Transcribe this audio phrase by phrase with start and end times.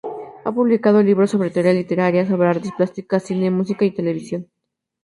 [0.45, 4.49] Ha publicado libros sobre teoría literaria, sobre artes plásticas, cine, música y televisión.